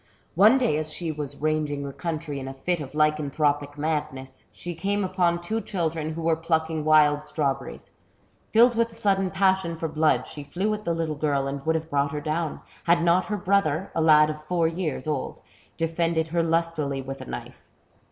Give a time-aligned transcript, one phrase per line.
[0.33, 4.73] One day as she was ranging the country in a fit of lycanthropic madness, she
[4.73, 7.91] came upon two children who were plucking wild strawberries.
[8.51, 11.75] Filled with a sudden passion for blood, she flew at the' little girl and would
[11.75, 15.39] have brought her down, had not her brother, a lad of four years old,
[15.77, 17.67] defended her lustily with a knife.